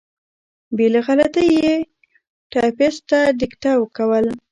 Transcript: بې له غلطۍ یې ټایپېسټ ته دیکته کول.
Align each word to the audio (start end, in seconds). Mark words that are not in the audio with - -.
بې 0.75 0.87
له 0.93 0.99
غلطۍ 1.07 1.49
یې 1.61 1.73
ټایپېسټ 2.51 3.01
ته 3.09 3.19
دیکته 3.39 3.71
کول. 3.95 4.25